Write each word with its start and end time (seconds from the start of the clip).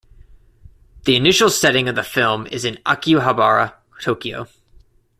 The 1.05 1.15
initial 1.15 1.51
setting 1.51 1.87
of 1.87 1.93
the 1.93 2.01
film 2.01 2.47
is 2.47 2.65
in 2.65 2.77
Akihabara, 2.87 3.75
Tokyo. 4.01 4.47